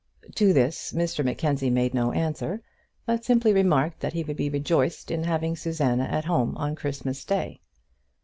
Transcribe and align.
To 0.33 0.51
this 0.51 0.93
Mr 0.93 1.23
Mackenzie 1.23 1.69
made 1.69 1.93
no 1.93 2.11
answer, 2.11 2.63
but 3.05 3.23
simply 3.23 3.53
remarked 3.53 3.99
that 3.99 4.13
he 4.13 4.23
would 4.23 4.35
be 4.35 4.49
rejoiced 4.49 5.11
in 5.11 5.25
having 5.25 5.55
Susanna 5.55 6.05
at 6.05 6.25
home 6.25 6.57
on 6.57 6.73
Christmas 6.73 7.23
Day. 7.23 7.61